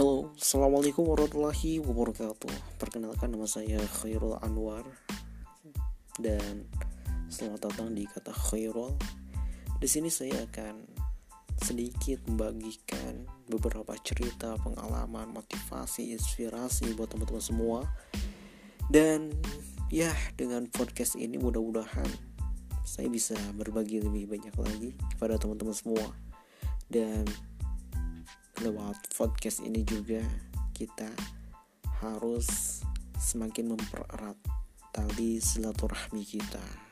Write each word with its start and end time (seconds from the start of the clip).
Assalamualaikum 0.00 1.12
warahmatullahi 1.12 1.76
wabarakatuh. 1.84 2.80
Perkenalkan 2.80 3.36
nama 3.36 3.44
saya 3.44 3.76
Khairul 4.00 4.32
Anwar 4.40 4.80
dan 6.16 6.64
selamat 7.28 7.68
datang 7.68 7.92
di 7.92 8.08
kata 8.08 8.32
Khairul. 8.32 8.96
Di 9.76 9.84
sini 9.84 10.08
saya 10.08 10.48
akan 10.48 10.88
sedikit 11.60 12.24
membagikan 12.32 13.28
beberapa 13.44 13.92
cerita, 14.00 14.56
pengalaman, 14.64 15.36
motivasi, 15.36 16.16
inspirasi 16.16 16.96
buat 16.96 17.12
teman-teman 17.12 17.44
semua. 17.44 17.84
Dan 18.88 19.28
ya 19.92 20.16
dengan 20.32 20.64
podcast 20.72 21.12
ini 21.20 21.36
mudah-mudahan 21.36 22.08
saya 22.88 23.12
bisa 23.12 23.36
berbagi 23.52 24.00
lebih 24.00 24.32
banyak 24.32 24.56
lagi 24.56 24.96
kepada 25.12 25.36
teman-teman 25.36 25.76
semua. 25.76 26.08
Dan 26.88 27.28
lewat 28.60 29.16
podcast 29.16 29.64
ini 29.64 29.80
juga 29.88 30.20
kita 30.76 31.08
harus 32.04 32.80
semakin 33.16 33.72
mempererat 33.72 34.36
tali 34.92 35.40
silaturahmi 35.40 36.20
kita. 36.28 36.89